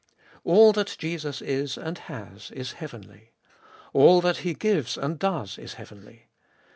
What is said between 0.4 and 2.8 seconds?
All that Jesus is and has, is